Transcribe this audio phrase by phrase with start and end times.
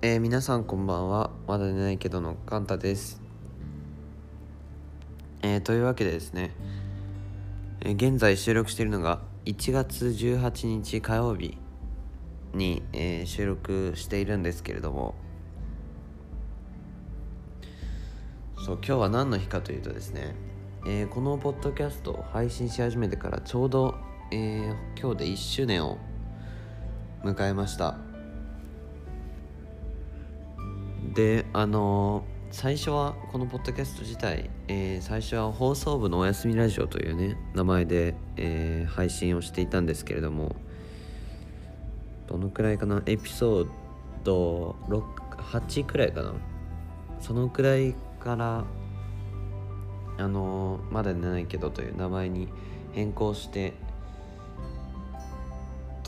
[0.00, 1.30] えー、皆さんこんばんは。
[1.46, 3.20] まだ寝ないけどのカンタです。
[5.42, 6.52] えー、というわけでですね、
[7.80, 11.58] えー、現在収録しているのが1月18日火曜日
[12.54, 15.14] に、え、収録しているんですけれども。
[18.64, 20.34] そう今日は何の日かというとですね、
[20.86, 23.94] え、このポッドキャストを配信し始めてからちょうど、
[24.30, 25.98] え、今日で1周年を
[27.24, 27.96] 迎えました。
[31.14, 40.56] であのー最初はこのポッドキャスト自体、えー、最初は放送部のおやすみラジオというね名前で、えー、配信をしていたんですけれども
[42.26, 43.02] どのくらいかな？
[43.04, 43.68] エピソー
[44.24, 46.32] ド8くらいかな？
[47.20, 48.64] そのくらいから
[50.16, 52.48] あの、まだ寝ないけどという名前に
[52.92, 53.74] 変更して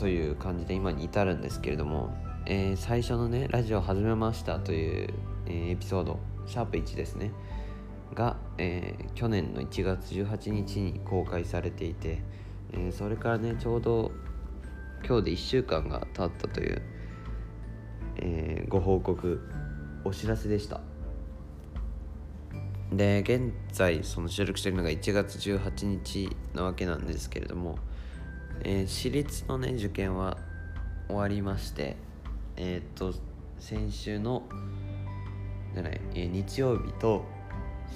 [0.01, 2.11] という感じで今に至るんですけれども、
[2.47, 5.13] えー、最初のねラジオ始めましたという、
[5.45, 7.31] えー、エピソードシャープ1ですね
[8.15, 12.23] が、えー、去年の1月18日に公開されていて、
[12.73, 14.11] えー、それからねちょうど
[15.07, 16.81] 今日で1週間が経ったという、
[18.15, 19.39] えー、ご報告
[20.03, 20.81] お知らせでした。
[22.91, 27.77] で現在その収録してるのが1月18日なわけなんですけれども、
[28.63, 30.37] えー、私立のね受験は
[31.07, 31.95] 終わりまして
[32.57, 33.13] えっ、と
[33.59, 34.43] 先週の
[35.73, 37.25] じゃない、えー、日曜日と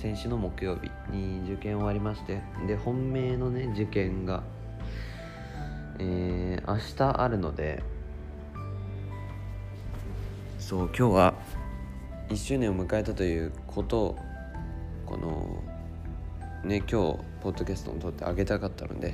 [0.02, 4.43] 先週の木曜日に受験終わりましてで本命のね受験が、
[5.99, 7.83] えー、明日あるので
[10.59, 11.33] そう今日は
[12.30, 14.19] 1周年を迎えたということを
[15.05, 15.63] この
[16.67, 19.13] ね今日ポッドキャストを撮ってあげたかったので、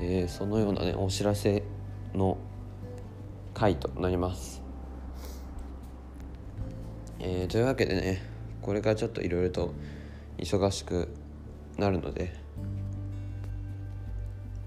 [0.00, 1.62] えー、そのようなねお知らせ
[2.14, 2.38] の
[3.54, 4.62] 回となります。
[7.18, 8.22] えー、というわけでね
[8.60, 9.74] これからちょっといろいろと
[10.38, 11.08] 忙しく
[11.78, 12.32] なるので、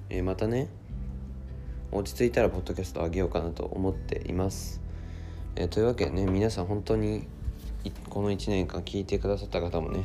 [0.09, 0.69] えー、またね
[1.91, 4.81] 落ち着いたらポッドキャストあげようかなと思っています、
[5.55, 7.27] え、というわけでね皆さん本当に
[8.09, 10.03] この1年間聞いてくださった方もね、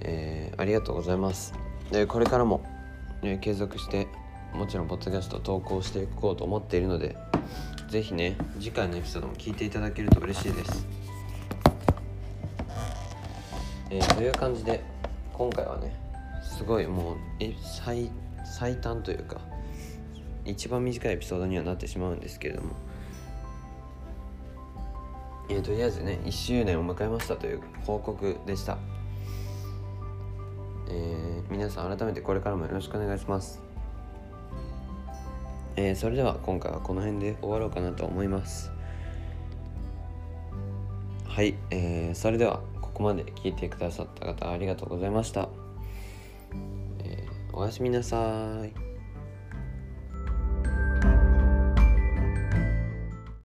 [0.00, 1.54] え、ありがとうございます。
[1.90, 2.64] でこれからも、
[3.22, 4.08] 継続して
[4.52, 7.16] もちろんポッドキャスト投稿していこうと思っているので
[7.88, 10.86] ぜひね次回のエピソードも聞いていただけると嬉しいです。
[13.90, 14.82] えー、という感じで
[15.34, 15.94] 今回はね
[16.42, 18.10] すごいもうえ最
[18.44, 19.40] 最短というか
[20.44, 22.74] 一番短いエピソードにはなってしまうんですけれども、
[25.48, 28.78] えー、とりあえずね1周年を迎えましたという報告でした、
[30.94, 33.60] えー、皆さん改めてこれからもよろしくお願いします。
[35.76, 38.70] えー、それでは今回はこの辺で終わろうかなと思います。
[41.26, 45.48] はい、えー、それではここまで聞いてくださった方ありがとうございました、
[47.02, 48.91] えー、おやすみなさい。